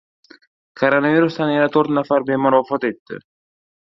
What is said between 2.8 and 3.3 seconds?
etdi